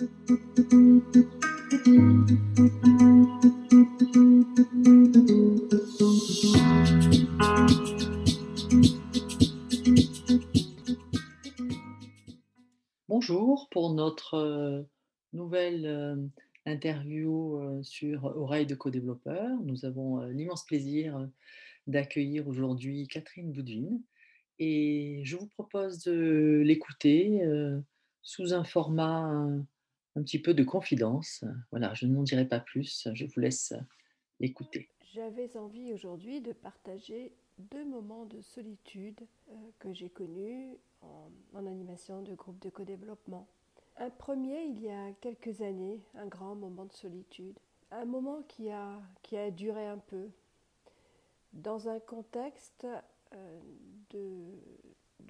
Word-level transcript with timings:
Bonjour 0.00 0.08
pour 13.70 13.92
notre 13.92 14.34
euh, 14.34 14.82
nouvelle 15.34 15.84
euh, 15.84 16.16
interview 16.64 17.56
euh, 17.56 17.82
sur 17.82 18.24
Oreille 18.24 18.64
de 18.64 18.74
co-développeur. 18.74 19.50
Nous 19.64 19.84
avons 19.84 20.22
l'immense 20.28 20.64
plaisir 20.64 21.28
d'accueillir 21.86 22.48
aujourd'hui 22.48 23.06
Catherine 23.06 23.52
Boudvin 23.52 24.00
et 24.58 25.20
je 25.24 25.36
vous 25.36 25.48
propose 25.48 26.02
de 26.04 26.62
l'écouter 26.64 27.42
sous 28.22 28.54
un 28.54 28.64
format 28.64 29.30
un, 30.20 30.22
petit 30.22 30.38
peu 30.38 30.54
de 30.54 30.62
confidence. 30.62 31.44
Voilà, 31.70 31.94
je 31.94 32.06
n'en 32.06 32.22
dirai 32.22 32.46
pas 32.46 32.60
plus, 32.60 33.08
je 33.14 33.24
vous 33.24 33.40
laisse 33.40 33.72
l'écouter. 34.38 34.88
J'avais 35.12 35.56
envie 35.56 35.92
aujourd'hui 35.92 36.40
de 36.40 36.52
partager 36.52 37.32
deux 37.58 37.84
moments 37.84 38.26
de 38.26 38.40
solitude 38.40 39.20
euh, 39.50 39.54
que 39.78 39.92
j'ai 39.92 40.08
connus 40.08 40.76
en, 41.02 41.30
en 41.52 41.66
animation 41.66 42.22
de 42.22 42.34
groupe 42.34 42.58
de 42.60 42.70
co-développement. 42.70 43.46
Un 43.96 44.08
premier, 44.08 44.62
il 44.62 44.80
y 44.80 44.88
a 44.88 45.12
quelques 45.20 45.60
années, 45.60 46.00
un 46.14 46.26
grand 46.26 46.54
moment 46.54 46.86
de 46.86 46.92
solitude. 46.92 47.58
Un 47.90 48.04
moment 48.04 48.42
qui 48.48 48.70
a, 48.70 49.00
qui 49.22 49.36
a 49.36 49.50
duré 49.50 49.86
un 49.86 49.98
peu. 49.98 50.30
Dans 51.52 51.88
un 51.88 51.98
contexte 51.98 52.86
euh, 53.34 53.60
de, 54.10 54.28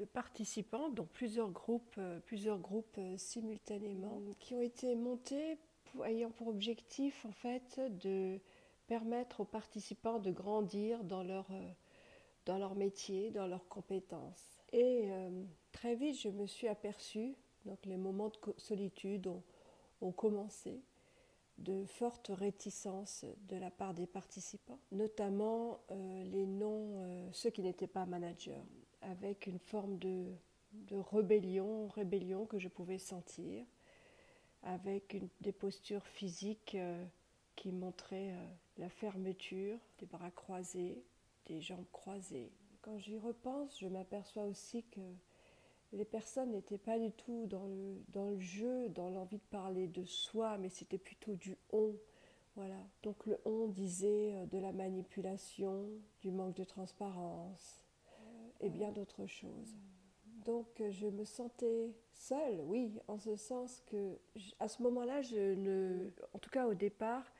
de 0.00 0.06
participants, 0.06 0.88
dont 0.88 1.06
plusieurs 1.12 1.50
groupes, 1.50 1.94
euh, 1.98 2.20
plusieurs 2.20 2.58
groupes 2.58 2.96
euh, 2.98 3.18
simultanément, 3.18 4.20
qui 4.38 4.54
ont 4.54 4.62
été 4.62 4.94
montés 4.94 5.58
ayant 6.06 6.30
pour 6.30 6.48
objectif 6.48 7.26
en 7.26 7.32
fait 7.32 7.80
de 8.00 8.40
permettre 8.86 9.40
aux 9.40 9.44
participants 9.44 10.18
de 10.18 10.30
grandir 10.30 11.04
dans 11.04 11.22
leur, 11.22 11.46
euh, 11.50 11.70
dans 12.46 12.56
leur 12.56 12.74
métier, 12.74 13.30
dans 13.30 13.46
leurs 13.46 13.68
compétences. 13.68 14.58
Et 14.72 15.08
très 15.72 15.96
vite, 15.96 16.16
je 16.20 16.28
me 16.28 16.46
suis 16.46 16.68
aperçue, 16.68 17.34
donc 17.66 17.84
les 17.86 17.96
moments 17.96 18.28
de 18.28 18.54
solitude 18.56 19.26
ont, 19.26 19.42
ont 20.00 20.12
commencé, 20.12 20.80
de 21.58 21.84
fortes 21.84 22.30
réticences 22.32 23.24
de 23.48 23.56
la 23.56 23.70
part 23.70 23.94
des 23.94 24.06
participants, 24.06 24.78
notamment 24.92 25.80
les 25.90 26.46
euh, 26.62 27.28
ceux 27.32 27.50
qui 27.50 27.62
n'étaient 27.62 27.86
pas 27.86 28.06
managers, 28.06 28.62
avec 29.02 29.46
une 29.46 29.58
forme 29.58 29.98
de, 29.98 30.26
de 30.72 30.96
rébellion, 30.96 31.88
rébellion 31.88 32.46
que 32.46 32.58
je 32.58 32.68
pouvais 32.68 32.98
sentir, 32.98 33.64
avec 34.62 35.14
une- 35.14 35.28
des 35.40 35.52
postures 35.52 36.06
physiques 36.06 36.74
euh, 36.74 37.04
qui 37.56 37.72
montraient 37.72 38.32
euh, 38.32 38.46
la 38.78 38.88
fermeture, 38.88 39.78
des 39.98 40.06
bras 40.06 40.30
croisés, 40.30 41.02
des 41.46 41.60
jambes 41.60 41.86
croisées. 41.92 42.50
Quand 42.82 42.98
j'y 42.98 43.18
repense, 43.18 43.78
je 43.78 43.86
m'aperçois 43.88 44.44
aussi 44.44 44.84
que 44.84 45.00
les 45.92 46.04
personnes 46.04 46.52
n'étaient 46.52 46.78
pas 46.78 46.98
du 46.98 47.10
tout 47.12 47.46
dans 47.46 47.66
le, 47.66 48.02
dans 48.08 48.30
le 48.30 48.38
jeu, 48.40 48.88
dans 48.90 49.10
l'envie 49.10 49.38
de 49.38 49.42
parler 49.50 49.88
de 49.88 50.04
soi, 50.04 50.56
mais 50.58 50.68
c'était 50.68 50.98
plutôt 50.98 51.34
du 51.34 51.56
on. 51.72 51.94
Voilà. 52.56 52.78
Donc 53.02 53.26
le 53.26 53.38
on 53.44 53.68
disait 53.68 54.34
euh, 54.34 54.46
de 54.46 54.58
la 54.58 54.72
manipulation, 54.72 55.88
du 56.20 56.30
manque 56.30 56.56
de 56.56 56.64
transparence 56.64 57.80
et 58.60 58.68
bien 58.68 58.92
d'autres 58.92 59.26
choses. 59.26 59.76
Donc 60.44 60.80
euh, 60.80 60.90
je 60.90 61.06
me 61.06 61.24
sentais 61.24 61.94
seule, 62.12 62.60
oui, 62.64 62.98
en 63.08 63.18
ce 63.18 63.36
sens 63.36 63.82
que 63.86 64.18
à 64.58 64.68
ce 64.68 64.82
moment-là, 64.82 65.22
je 65.22 65.54
ne, 65.54 66.10
en 66.32 66.38
tout 66.38 66.50
cas 66.50 66.66
au 66.66 66.74
départ, 66.74 67.30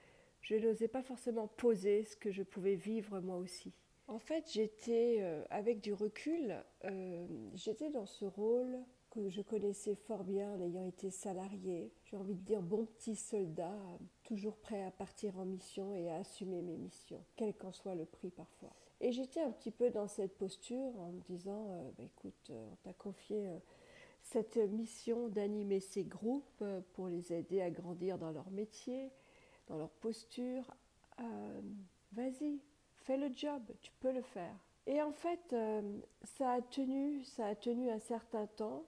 je 0.43 0.57
n'osais 0.57 0.89
pas 0.89 1.03
forcément 1.03 1.49
poser 1.49 2.05
ce 2.05 2.17
que 2.17 2.31
je 2.31 2.43
pouvais 2.43 2.75
vivre 2.75 3.21
moi 3.21 3.37
aussi. 3.37 3.73
En 4.07 4.19
fait, 4.19 4.51
j'étais, 4.53 5.19
euh, 5.21 5.45
avec 5.51 5.81
du 5.81 5.93
recul, 5.93 6.57
euh, 6.85 7.27
j'étais 7.55 7.91
dans 7.91 8.07
ce 8.07 8.25
rôle 8.25 8.77
que 9.11 9.29
je 9.29 9.43
connaissais 9.43 9.95
fort 9.95 10.25
bien 10.25 10.51
en 10.53 10.61
ayant 10.61 10.85
été 10.85 11.11
salarié. 11.11 11.93
J'ai 12.05 12.17
envie 12.17 12.35
de 12.35 12.45
dire 12.45 12.63
bon 12.63 12.87
petit 12.87 13.17
soldat, 13.17 13.77
toujours 14.23 14.57
prêt 14.57 14.85
à 14.85 14.91
partir 14.91 15.39
en 15.39 15.45
mission 15.45 15.95
et 15.95 16.09
à 16.11 16.17
assumer 16.17 16.63
mes 16.63 16.77
missions, 16.77 17.23
quel 17.37 17.55
qu'en 17.55 17.73
soit 17.73 17.95
le 17.95 18.05
prix 18.05 18.31
parfois. 18.31 18.71
Et 19.01 19.13
j'étais 19.13 19.41
un 19.41 19.51
petit 19.51 19.71
peu 19.71 19.91
dans 19.91 20.07
cette 20.07 20.37
posture 20.37 20.99
en 21.01 21.13
me 21.13 21.21
disant, 21.21 21.67
euh, 21.71 21.91
bah, 21.97 22.05
écoute, 22.05 22.51
euh, 22.51 22.69
on 22.71 22.77
t'a 22.85 22.93
confié 22.93 23.49
euh, 23.49 23.59
cette 24.23 24.57
mission 24.57 25.29
d'animer 25.29 25.81
ces 25.81 26.05
groupes 26.05 26.65
pour 26.93 27.09
les 27.09 27.33
aider 27.33 27.63
à 27.63 27.71
grandir 27.71 28.19
dans 28.19 28.31
leur 28.31 28.51
métier, 28.51 29.11
dans 29.67 29.79
leur 29.79 29.91
posture. 29.91 30.75
Vas-y, 32.13 32.61
fais 32.97 33.17
le 33.17 33.31
job, 33.35 33.63
tu 33.81 33.91
peux 34.01 34.13
le 34.13 34.21
faire. 34.21 34.55
Et 34.87 35.01
en 35.01 35.13
fait, 35.13 35.55
ça 36.23 36.53
a 36.53 36.61
tenu, 36.61 37.25
ça 37.25 37.47
a 37.47 37.55
tenu 37.55 37.91
un 37.91 37.99
certain 37.99 38.47
temps, 38.47 38.85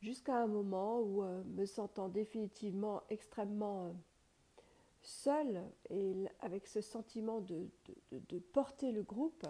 jusqu'à 0.00 0.36
un 0.36 0.46
moment 0.46 1.00
où, 1.00 1.22
euh, 1.22 1.42
me 1.44 1.66
sentant 1.66 2.08
définitivement 2.08 3.02
extrêmement 3.10 3.86
euh, 3.86 3.92
seule 5.02 5.62
et 5.90 6.26
avec 6.40 6.66
ce 6.66 6.80
sentiment 6.80 7.40
de, 7.40 7.68
de- 8.12 8.38
porter 8.38 8.92
le 8.92 9.02
groupe, 9.02 9.46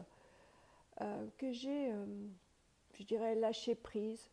euh, 1.00 1.26
que 1.38 1.53
j'ai, 1.53 1.92
euh, 1.92 2.06
je 2.94 3.03
dirais, 3.04 3.34
lâché 3.34 3.75
prise 3.75 4.31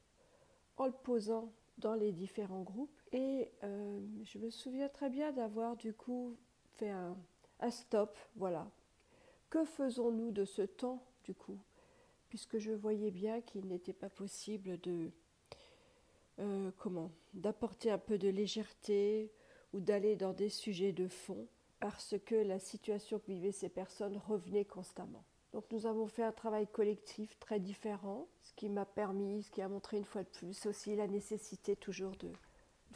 en 0.78 0.86
le 0.88 0.92
posant 0.92 1.52
dans 1.78 1.94
les 1.94 2.12
différents 2.12 2.64
groupes. 2.64 3.02
Et 3.12 3.50
je 4.24 4.38
me 4.40 4.50
souviens 4.50 4.90
très 4.90 5.10
bien 5.10 5.32
d'avoir 5.32 5.78
du 5.78 5.94
coup 5.94 6.36
fait 6.76 6.90
un, 6.90 7.16
un 7.60 7.72
stop, 7.72 8.18
voilà. 8.36 8.70
Que 9.50 9.64
faisons-nous 9.64 10.32
de 10.32 10.44
ce 10.46 10.64
temps 10.64 11.02
du 11.24 11.34
coup? 11.34 11.58
Puisque 12.30 12.58
je 12.58 12.72
voyais 12.72 13.12
bien 13.12 13.40
qu'il 13.42 13.68
n'était 13.68 13.94
pas 13.94 14.10
possible 14.10 14.80
de, 14.82 15.12
euh, 16.40 16.72
comment, 16.78 17.12
d'apporter 17.34 17.92
un 17.92 17.98
peu 17.98 18.18
de 18.18 18.28
légèreté 18.28 19.32
ou 19.74 19.80
d'aller 19.80 20.16
dans 20.16 20.34
des 20.34 20.50
sujets 20.50 20.92
de 20.92 21.08
fond 21.08 21.48
parce 21.80 22.16
que 22.26 22.36
la 22.36 22.60
situation 22.60 23.20
que 23.20 23.28
vivaient 23.28 23.52
ces 23.52 23.70
personnes 23.70 24.18
revenait 24.18 24.66
constamment. 24.66 25.24
Donc 25.54 25.66
nous 25.72 25.86
avons 25.86 26.08
fait 26.08 26.24
un 26.24 26.32
travail 26.32 26.68
collectif 26.68 27.40
très 27.40 27.60
différent, 27.60 28.28
ce 28.42 28.54
qui 28.54 28.70
m'a 28.70 28.86
permis, 28.86 29.44
ce 29.44 29.52
qui 29.52 29.62
a 29.62 29.70
montré 29.70 29.98
une 29.98 30.06
fois 30.06 30.24
de 30.24 30.30
plus 30.30 30.66
aussi 30.66 30.96
la 30.96 31.08
nécessité 31.08 31.76
toujours 31.76 32.16
de, 32.18 32.32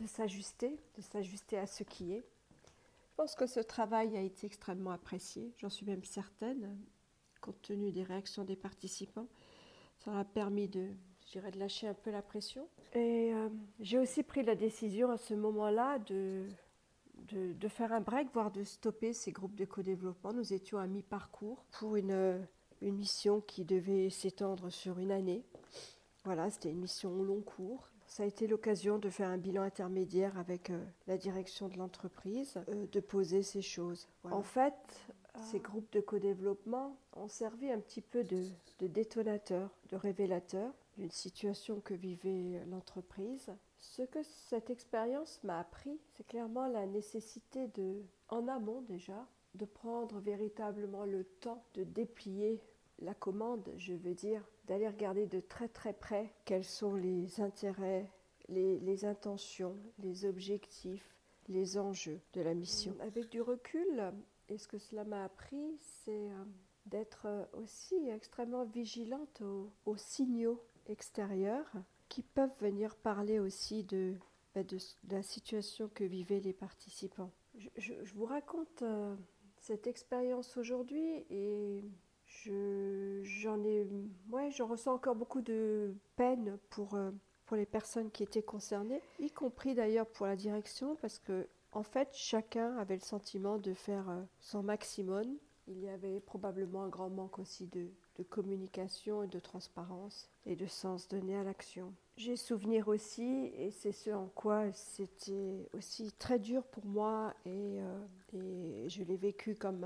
de 0.01 0.07
s'ajuster, 0.07 0.77
de 0.97 1.01
s'ajuster 1.01 1.57
à 1.57 1.67
ce 1.67 1.83
qui 1.83 2.13
est. 2.13 2.23
Je 2.65 3.15
pense 3.15 3.35
que 3.35 3.47
ce 3.47 3.59
travail 3.59 4.17
a 4.17 4.21
été 4.21 4.47
extrêmement 4.47 4.91
apprécié, 4.91 5.53
j'en 5.57 5.69
suis 5.69 5.85
même 5.85 6.03
certaine, 6.03 6.77
compte 7.41 7.61
tenu 7.61 7.91
des 7.91 8.03
réactions 8.03 8.43
des 8.43 8.55
participants. 8.55 9.27
Ça 9.99 10.17
a 10.17 10.25
permis 10.25 10.67
de, 10.67 10.89
je 11.29 11.33
dirais, 11.33 11.51
de 11.51 11.59
lâcher 11.59 11.87
un 11.87 11.93
peu 11.93 12.09
la 12.09 12.23
pression. 12.23 12.67
Et 12.93 13.31
euh, 13.33 13.49
j'ai 13.79 13.99
aussi 13.99 14.23
pris 14.23 14.41
la 14.41 14.55
décision 14.55 15.11
à 15.11 15.17
ce 15.17 15.35
moment-là 15.35 15.99
de, 15.99 16.47
de, 17.27 17.53
de 17.53 17.67
faire 17.67 17.93
un 17.93 18.01
break, 18.01 18.29
voire 18.33 18.49
de 18.49 18.63
stopper 18.63 19.13
ces 19.13 19.31
groupes 19.31 19.55
de 19.55 19.65
co-développement. 19.65 20.33
Nous 20.33 20.53
étions 20.53 20.79
à 20.79 20.87
mi-parcours 20.87 21.63
pour 21.71 21.97
une, 21.97 22.11
euh, 22.11 22.39
une 22.81 22.95
mission 22.95 23.41
qui 23.41 23.63
devait 23.63 24.09
s'étendre 24.09 24.71
sur 24.71 24.97
une 24.97 25.11
année. 25.11 25.43
Voilà, 26.25 26.49
c'était 26.49 26.71
une 26.71 26.79
mission 26.79 27.11
au 27.11 27.23
long 27.23 27.41
cours. 27.41 27.89
Ça 28.07 28.23
a 28.23 28.25
été 28.25 28.47
l'occasion 28.47 28.97
de 28.97 29.07
faire 29.11 29.29
un 29.29 29.37
bilan 29.37 29.61
intermédiaire 29.61 30.35
avec 30.39 30.71
euh, 30.71 30.83
la 31.05 31.15
direction 31.15 31.69
de 31.69 31.77
l'entreprise, 31.77 32.55
euh, 32.69 32.87
de 32.91 32.99
poser 32.99 33.43
ces 33.43 33.61
choses. 33.61 34.07
Voilà. 34.23 34.35
En 34.35 34.41
fait, 34.41 34.73
ces 35.43 35.59
groupes 35.59 35.91
de 35.91 36.01
co-développement 36.01 36.97
ont 37.13 37.27
servi 37.27 37.71
un 37.71 37.79
petit 37.79 38.01
peu 38.01 38.23
de, 38.23 38.43
de 38.79 38.87
détonateur, 38.87 39.69
de 39.89 39.95
révélateur 39.95 40.73
d'une 40.97 41.11
situation 41.11 41.79
que 41.79 41.93
vivait 41.93 42.61
l'entreprise. 42.69 43.51
Ce 43.77 44.01
que 44.01 44.21
cette 44.23 44.69
expérience 44.69 45.39
m'a 45.43 45.59
appris, 45.59 45.99
c'est 46.13 46.27
clairement 46.27 46.67
la 46.67 46.85
nécessité 46.85 47.67
de, 47.67 48.03
en 48.27 48.47
amont 48.47 48.81
déjà, 48.81 49.27
de 49.55 49.65
prendre 49.65 50.19
véritablement 50.19 51.05
le 51.05 51.23
temps 51.23 51.63
de 51.73 51.83
déplier 51.83 52.61
la 52.99 53.13
commande, 53.13 53.71
je 53.77 53.93
veux 53.93 54.13
dire, 54.13 54.43
d'aller 54.67 54.87
regarder 54.87 55.25
de 55.25 55.39
très 55.39 55.69
très 55.69 55.93
près 55.93 56.33
quels 56.45 56.65
sont 56.65 56.95
les 56.95 57.39
intérêts, 57.39 58.11
les, 58.49 58.79
les 58.79 59.05
intentions, 59.05 59.77
les 59.99 60.25
objectifs, 60.25 61.15
les 61.47 61.77
enjeux 61.77 62.19
de 62.33 62.41
la 62.41 62.53
mission. 62.53 62.95
Avec 62.99 63.29
du 63.29 63.41
recul, 63.41 64.11
et 64.49 64.57
ce 64.57 64.67
que 64.67 64.77
cela 64.77 65.03
m'a 65.03 65.23
appris, 65.23 65.77
c'est 65.79 66.29
euh, 66.29 66.43
d'être 66.85 67.25
euh, 67.25 67.45
aussi 67.53 67.95
extrêmement 68.09 68.65
vigilante 68.65 69.41
aux, 69.41 69.71
aux 69.85 69.97
signaux 69.97 70.61
extérieurs 70.87 71.71
qui 72.09 72.23
peuvent 72.23 72.55
venir 72.59 72.95
parler 72.95 73.39
aussi 73.39 73.83
de, 73.83 74.15
bah, 74.55 74.61
la 75.09 75.21
situation 75.21 75.89
que 75.93 76.03
vivaient 76.03 76.39
les 76.39 76.53
participants. 76.53 77.31
Je, 77.77 77.93
vous 78.15 78.25
raconte 78.25 78.81
euh, 78.81 79.15
cette 79.59 79.85
expérience 79.85 80.57
aujourd'hui 80.57 81.25
et 81.29 81.83
je, 82.25 83.21
j'en 83.23 84.67
ressens 84.67 84.93
encore 84.93 85.15
beaucoup 85.15 85.41
de 85.41 85.93
peine 86.15 86.57
pour, 86.69 86.97
pour 87.45 87.57
les 87.57 87.65
personnes 87.65 88.11
qui 88.11 88.23
étaient 88.23 88.43
concernées, 88.43 89.01
y 89.19 89.31
compris 89.31 89.73
d'ailleurs 89.73 90.07
pour 90.07 90.27
la 90.27 90.35
direction, 90.35 90.95
parce 90.95 91.19
que 91.19 91.47
en 91.71 91.83
fait, 91.83 92.09
chacun 92.13 92.77
avait 92.77 92.95
le 92.95 93.01
sentiment 93.01 93.57
de 93.57 93.73
faire 93.73 94.09
euh, 94.09 94.23
son 94.39 94.63
maximum. 94.63 95.25
Il 95.67 95.79
y 95.79 95.89
avait 95.89 96.19
probablement 96.19 96.83
un 96.83 96.89
grand 96.89 97.09
manque 97.09 97.37
aussi 97.37 97.67
de, 97.67 97.89
communication 98.29 99.23
et 99.23 99.27
de 99.27 99.39
transparence 99.39 100.29
et 100.45 100.57
de 100.57 100.65
sens 100.65 101.07
donné 101.07 101.37
à 101.37 101.43
l'action. 101.43 101.93
J'ai 102.17 102.35
souvenir 102.35 102.89
aussi, 102.89 103.45
et 103.55 103.71
c'est 103.71 103.93
ce 103.93 104.09
en 104.09 104.27
quoi 104.27 104.69
c'était 104.73 105.69
aussi 105.73 106.11
très 106.11 106.37
dur 106.37 106.63
pour 106.65 106.85
moi, 106.85 107.33
et, 107.45 107.79
euh, 107.79 108.89
je 108.89 109.03
l'ai 109.03 109.15
vécu 109.15 109.55
comme 109.55 109.85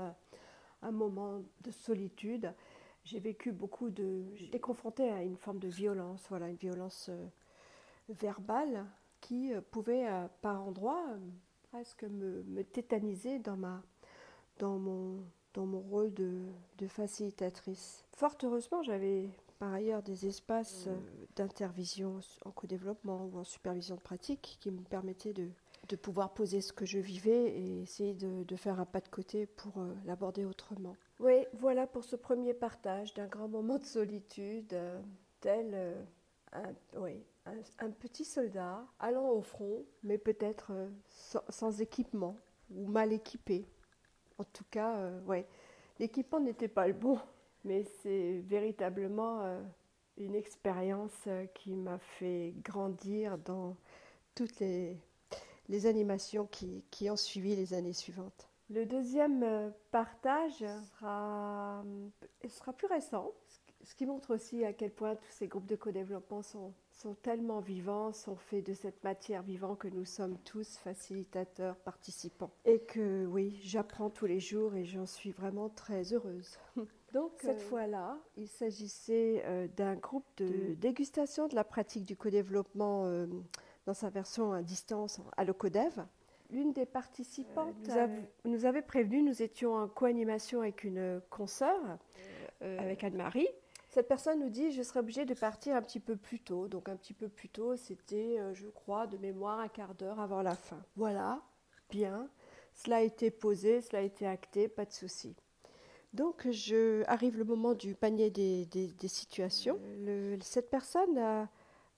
un, 0.82 0.90
moment 0.90 1.42
de 1.60 1.70
solitude. 1.70 2.52
J'ai 3.04 3.20
vécu 3.20 3.52
beaucoup 3.52 3.90
de. 3.90 4.24
J'étais 4.34 4.58
confrontée 4.58 5.08
à 5.10 5.22
une 5.22 5.36
forme 5.36 5.60
de 5.60 5.68
violence, 5.68 6.24
voilà, 6.28 6.48
une 6.48 6.56
violence 6.56 7.10
euh, 7.10 7.26
verbale 8.08 8.84
qui 9.20 9.52
pouvait, 9.70 10.08
par 10.42 10.60
endroits, 10.66 11.06
presque 11.74 12.04
me, 12.04 12.62
tétaniser 12.62 13.40
dans, 13.40 13.56
ma, 13.56 13.82
dans, 14.60 14.78
mon, 14.78 15.24
dans 15.54 15.66
mon 15.66 15.80
rôle 15.80 16.14
de, 16.14 16.46
facilitatrice. 16.86 18.04
Fort 18.12 18.36
heureusement, 18.44 18.84
j'avais 18.84 19.28
par 19.58 19.72
ailleurs 19.72 20.00
des 20.00 20.28
espaces 20.28 20.88
d'intervision 21.34 22.20
en 22.44 22.52
co-développement 22.52 23.26
ou 23.26 23.38
en 23.38 23.42
supervision 23.42 23.96
de 23.96 24.00
pratique 24.00 24.56
qui 24.60 24.70
me 24.70 24.82
permettaient 24.82 25.32
de, 25.32 25.48
de 25.88 25.96
pouvoir 25.96 26.32
poser 26.32 26.60
ce 26.60 26.72
que 26.72 26.86
je 26.86 27.00
vivais 27.00 27.50
et 27.50 27.82
essayer 27.82 28.14
de, 28.14 28.54
faire 28.54 28.78
un 28.78 28.86
pas 28.86 29.00
de 29.00 29.08
côté 29.08 29.46
pour 29.46 29.78
euh, 29.78 29.92
l'aborder 30.04 30.44
autrement. 30.44 30.94
Oui, 31.18 31.44
voilà 31.54 31.88
pour 31.88 32.04
ce 32.04 32.14
premier 32.14 32.54
partage 32.54 33.14
d'un 33.14 33.26
grand 33.26 33.48
moment 33.48 33.78
de 33.78 33.84
solitude, 33.84 34.72
euh, 34.74 35.00
tel 35.40 35.70
euh, 35.74 36.00
un, 36.54 36.74
oui, 36.96 37.22
un, 37.78 37.90
petit 37.90 38.24
soldat 38.24 38.84
allant 38.98 39.28
au 39.30 39.42
front, 39.42 39.84
mais 40.02 40.18
peut-être 40.18 40.72
sans, 41.08 41.42
sans, 41.48 41.80
équipement 41.80 42.36
ou 42.70 42.86
mal 42.86 43.12
équipé. 43.12 43.66
En 44.38 44.44
tout 44.44 44.64
cas, 44.70 45.10
ouais, 45.26 45.46
l'équipement 45.98 46.40
n'était 46.40 46.68
pas 46.68 46.86
le 46.86 46.94
bon, 46.94 47.18
mais 47.64 47.84
c'est 47.84 48.38
véritablement 48.46 49.60
une 50.16 50.34
expérience 50.34 51.28
qui 51.54 51.74
m'a 51.74 51.98
fait 51.98 52.54
grandir 52.62 53.38
dans 53.38 53.76
toutes 54.34 54.60
les 54.60 55.86
animations 55.86 56.46
qui, 56.46 57.10
ont 57.10 57.16
suivi 57.16 57.56
les 57.56 57.74
années 57.74 57.92
suivantes. 57.92 58.48
Le 58.70 58.86
deuxième 58.86 59.42
euh, 59.42 59.70
partage 59.90 60.64
sera, 60.96 61.82
euh, 61.84 62.48
sera 62.48 62.72
plus 62.72 62.86
récent, 62.86 63.30
ce 63.84 63.94
qui 63.94 64.06
montre 64.06 64.34
aussi 64.34 64.64
à 64.64 64.72
quel 64.72 64.90
point 64.90 65.14
tous 65.14 65.30
ces 65.30 65.46
groupes 65.46 65.66
de 65.66 65.76
co-développement 65.76 66.42
sont, 66.42 66.72
sont 66.90 67.14
tellement 67.14 67.60
vivants, 67.60 68.12
sont 68.12 68.36
faits 68.36 68.66
de 68.66 68.72
cette 68.72 69.02
matière 69.04 69.42
vivante 69.42 69.78
que 69.78 69.88
nous 69.88 70.04
sommes 70.04 70.38
tous 70.38 70.76
facilitateurs, 70.78 71.76
participants. 71.76 72.50
Et 72.64 72.80
que 72.80 73.26
oui, 73.26 73.60
j'apprends 73.62 74.10
tous 74.10 74.26
les 74.26 74.40
jours 74.40 74.74
et 74.74 74.84
j'en 74.84 75.06
suis 75.06 75.32
vraiment 75.32 75.68
très 75.68 76.12
heureuse. 76.12 76.58
Donc 77.12 77.32
cette 77.40 77.60
euh... 77.60 77.68
fois-là, 77.68 78.18
il 78.36 78.48
s'agissait 78.48 79.42
euh, 79.44 79.68
d'un 79.76 79.94
groupe 79.94 80.26
de, 80.38 80.46
de, 80.46 80.74
dégustation 80.74 81.46
de 81.46 81.54
la 81.54 81.64
pratique 81.64 82.04
du 82.04 82.16
co-développement 82.16 83.04
euh, 83.06 83.26
dans 83.86 83.94
sa 83.94 84.08
version 84.08 84.52
à 84.52 84.62
distance 84.62 85.20
à 85.36 85.44
l'OCODEV. 85.44 86.04
L'une 86.50 86.72
des 86.72 86.86
participantes 86.86 87.74
nous, 87.86 87.98
a, 87.98 88.08
nous, 88.44 88.64
avait 88.64 88.82
prévenu, 88.82 89.22
nous 89.22 89.42
étions 89.42 89.74
en 89.74 89.88
co-animation 89.88 90.60
avec 90.60 90.84
une 90.84 91.20
consoeur, 91.30 91.98
avec 92.60 93.02
Anne-Marie. 93.02 93.48
Cette 93.94 94.08
personne 94.08 94.40
nous 94.40 94.50
dit, 94.50 94.72
je 94.72 94.82
serais 94.82 94.98
obligée 94.98 95.24
de 95.24 95.34
partir 95.34 95.76
un 95.76 95.80
petit 95.80 96.00
peu 96.00 96.16
plus 96.16 96.40
tôt. 96.40 96.66
Donc 96.66 96.88
un 96.88 96.96
petit 96.96 97.14
peu 97.14 97.28
plus 97.28 97.48
tôt, 97.48 97.76
c'était, 97.76 98.40
euh, 98.40 98.52
je 98.52 98.66
crois, 98.66 99.06
de 99.06 99.16
mémoire, 99.16 99.60
un 99.60 99.68
quart 99.68 99.94
d'heure 99.94 100.18
avant 100.18 100.42
la 100.42 100.56
fin. 100.56 100.82
Voilà, 100.96 101.40
bien. 101.90 102.28
Cela 102.74 102.96
a 102.96 103.00
été 103.02 103.30
posé, 103.30 103.82
cela 103.82 104.00
a 104.00 104.02
été 104.02 104.26
acté, 104.26 104.66
pas 104.66 104.84
de 104.84 104.90
souci. 104.90 105.36
Donc, 106.12 106.50
je, 106.50 107.04
arrive 107.06 107.38
le 107.38 107.44
moment 107.44 107.74
du 107.74 107.94
panier 107.94 108.30
des, 108.30 108.66
des, 108.66 108.88
des 108.88 109.08
situations. 109.08 109.78
Le, 110.00 110.38
cette 110.40 110.70
personne 110.70 111.16
a, 111.16 111.48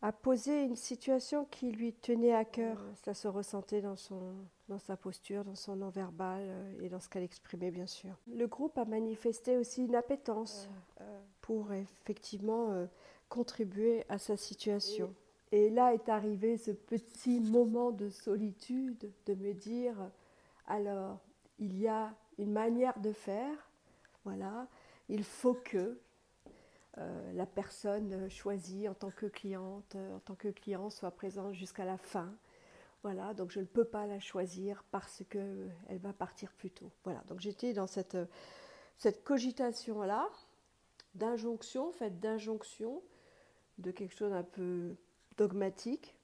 a 0.02 0.12
posé 0.12 0.64
une 0.64 0.76
situation 0.76 1.46
qui 1.46 1.72
lui 1.72 1.94
tenait 1.94 2.34
à 2.34 2.44
cœur. 2.44 2.78
Ça 3.04 3.14
se 3.14 3.26
ressentait 3.26 3.80
dans, 3.80 3.96
son, 3.96 4.34
dans 4.68 4.78
sa 4.78 4.98
posture, 4.98 5.44
dans 5.44 5.54
son 5.54 5.76
non-verbal 5.76 6.42
euh, 6.42 6.80
et 6.82 6.90
dans 6.90 7.00
ce 7.00 7.08
qu'elle 7.08 7.22
exprimait, 7.22 7.70
bien 7.70 7.86
sûr. 7.86 8.18
Le 8.26 8.46
groupe 8.46 8.76
a 8.76 8.84
manifesté 8.84 9.56
aussi 9.56 9.82
une 9.82 9.94
appétence 9.94 10.68
pour 11.46 11.72
effectivement 11.72 12.72
euh, 12.72 12.86
contribuer 13.28 14.04
à 14.08 14.18
sa 14.18 14.36
situation. 14.36 15.14
Et 15.52 15.70
là 15.70 15.94
est 15.94 16.08
arrivé 16.08 16.56
ce 16.56 16.72
petit 16.72 17.38
moment 17.38 17.92
de 17.92 18.10
solitude, 18.10 19.12
de 19.26 19.34
me 19.34 19.52
dire, 19.52 19.94
alors, 20.66 21.20
il 21.60 21.78
y 21.78 21.86
a 21.86 22.12
une 22.38 22.52
manière 22.52 22.98
de 22.98 23.12
faire, 23.12 23.70
voilà, 24.24 24.66
il 25.08 25.22
faut 25.22 25.54
que, 25.54 25.96
euh, 26.98 27.32
la 27.34 27.46
personne 27.46 28.28
choisie 28.28 28.88
en 28.88 28.94
tant 28.94 29.10
que 29.10 29.26
cliente, 29.26 29.94
euh, 29.94 30.16
en 30.16 30.18
tant 30.18 30.34
que 30.34 30.48
client, 30.48 30.90
soit 30.90 31.12
présente 31.12 31.54
jusqu'à 31.54 31.84
la 31.84 31.96
fin. 31.96 32.34
Voilà, 33.04 33.34
donc 33.34 33.52
je 33.52 33.60
ne 33.60 33.66
peux 33.66 33.84
pas 33.84 34.08
la 34.08 34.18
choisir 34.18 34.82
parce 34.90 35.22
qu'elle 35.30 35.98
va 36.02 36.12
partir 36.12 36.50
plus 36.54 36.70
tôt. 36.70 36.90
Voilà, 37.04 37.22
donc 37.28 37.38
j'étais 37.38 37.72
dans 37.72 37.86
cette, 37.86 38.16
cette 38.98 39.22
cogitation-là, 39.22 40.28
d'injonction, 41.16 41.92
faite 41.92 42.20
d'injonction, 42.20 43.02
de 43.78 43.90
quelque 43.90 44.14
chose 44.14 44.32
un 44.32 44.42
peu 44.42 44.94
dogmatique, 45.36 46.14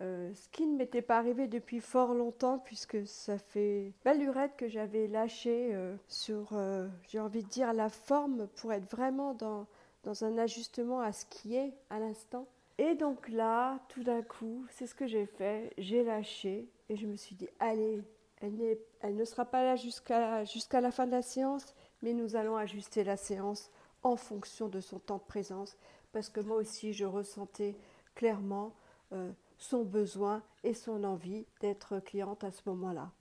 euh, 0.00 0.32
ce 0.34 0.48
qui 0.48 0.66
ne 0.66 0.76
m'était 0.76 1.02
pas 1.02 1.18
arrivé 1.18 1.46
depuis 1.46 1.80
fort 1.80 2.14
longtemps, 2.14 2.58
puisque 2.58 3.06
ça 3.06 3.38
fait 3.38 3.92
belle 4.04 4.18
lurette 4.18 4.56
que 4.56 4.68
j'avais 4.68 5.06
lâché 5.06 5.74
euh, 5.74 5.94
sur, 6.08 6.48
euh, 6.52 6.88
j'ai 7.08 7.20
envie 7.20 7.42
de 7.42 7.48
dire, 7.48 7.72
la 7.72 7.90
forme 7.90 8.48
pour 8.56 8.72
être 8.72 8.88
vraiment 8.90 9.34
dans 9.34 9.66
dans 10.04 10.24
un 10.24 10.38
ajustement 10.38 11.00
à 11.00 11.12
ce 11.12 11.26
qui 11.26 11.56
est 11.56 11.74
à 11.90 11.98
l'instant. 11.98 12.46
Et 12.78 12.94
donc 12.94 13.28
là, 13.28 13.78
tout 13.88 14.02
d'un 14.02 14.22
coup, 14.22 14.66
c'est 14.70 14.86
ce 14.86 14.94
que 14.94 15.06
j'ai 15.06 15.26
fait, 15.26 15.72
j'ai 15.76 16.02
lâché 16.02 16.68
et 16.88 16.96
je 16.96 17.06
me 17.06 17.16
suis 17.16 17.36
dit, 17.36 17.48
allez, 17.58 18.02
elle, 18.40 19.16
ne 19.16 19.24
sera 19.24 19.44
pas 19.44 19.62
là 19.62 19.76
jusqu'à 19.76 20.44
jusqu'à 20.44 20.80
la 20.80 20.90
fin 20.90 21.06
de 21.06 21.10
la 21.10 21.20
séance, 21.20 21.74
mais 22.02 22.14
nous 22.14 22.36
allons 22.36 22.56
ajuster 22.56 23.04
la 23.04 23.18
séance 23.18 23.70
en 24.02 24.16
fonction 24.16 24.68
de 24.68 24.80
son 24.80 24.98
temps 24.98 25.18
de 25.18 25.22
présence, 25.22 25.76
parce 26.12 26.28
que 26.28 26.40
moi 26.40 26.56
aussi, 26.56 26.92
je 26.92 27.04
ressentais 27.04 27.76
clairement 28.14 28.74
euh, 29.12 29.32
son 29.58 29.84
besoin 29.84 30.42
et 30.64 30.74
son 30.74 31.04
envie 31.04 31.46
d'être 31.60 32.00
cliente 32.00 32.44
à 32.44 32.50
ce 32.50 32.62
moment-là. 32.66 33.12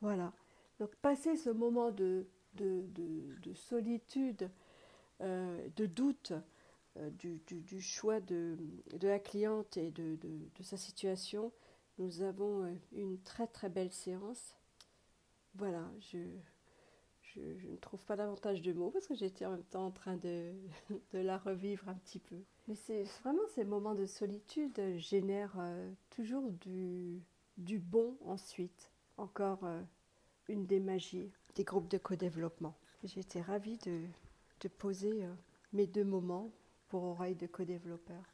Voilà. 0.00 0.32
Donc, 0.78 0.94
passer 0.96 1.36
ce 1.36 1.50
moment 1.50 1.90
de, 1.90 2.26
de, 2.54 2.84
de, 2.94 3.36
de 3.42 3.54
solitude, 3.54 4.50
euh, 5.20 5.68
de 5.76 5.86
doute 5.86 6.32
euh, 6.96 7.10
du, 7.10 7.40
du, 7.46 7.80
choix 7.80 8.20
de, 8.20 8.56
la 9.02 9.18
cliente 9.18 9.76
et 9.76 9.90
de, 9.90 10.18
sa 10.62 10.76
situation, 10.76 11.52
nous 11.98 12.22
avons 12.22 12.76
une 12.92 13.20
très 13.20 13.46
très 13.46 13.68
belle 13.68 13.92
séance. 13.92 14.56
Voilà, 15.54 15.88
je, 16.00 16.18
je, 17.34 17.58
je 17.58 17.68
ne 17.68 17.76
trouve 17.76 18.04
pas 18.04 18.16
davantage 18.16 18.62
de 18.62 18.72
mots 18.72 18.90
parce 18.90 19.06
que 19.06 19.14
j'étais 19.14 19.44
en 19.44 19.52
même 19.52 19.64
temps 19.64 19.86
en 19.86 19.90
train 19.90 20.16
de, 20.16 20.52
de 21.12 21.18
la 21.18 21.38
revivre 21.38 21.88
un 21.88 21.94
petit 21.94 22.18
peu. 22.18 22.36
Mais 22.68 22.74
c'est 22.74 23.04
vraiment 23.22 23.46
ces 23.54 23.64
moments 23.64 23.94
de 23.94 24.06
solitude 24.06 24.80
génèrent 24.96 25.56
euh, 25.58 25.90
toujours 26.10 26.50
du, 26.50 27.22
du 27.58 27.78
bon 27.78 28.16
ensuite. 28.24 28.90
Encore 29.16 29.64
euh, 29.64 29.80
une 30.48 30.66
des 30.66 30.80
magies 30.80 31.30
des 31.54 31.64
groupes 31.64 31.88
de 31.88 31.98
co-développement. 31.98 32.76
J'étais 33.04 33.40
ravie 33.40 33.78
de, 33.78 34.02
de 34.60 34.68
poser 34.68 35.24
euh, 35.24 35.32
mes 35.72 35.86
deux 35.86 36.04
moments 36.04 36.52
pour 36.88 37.04
Oreille 37.04 37.36
de 37.36 37.46
co-développeur. 37.46 38.24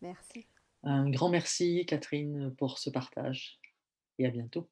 Merci. 0.00 0.46
Un 0.82 1.10
grand 1.10 1.28
merci 1.28 1.84
Catherine 1.86 2.54
pour 2.56 2.78
ce 2.78 2.90
partage 2.90 3.60
et 4.18 4.26
à 4.26 4.30
bientôt. 4.30 4.68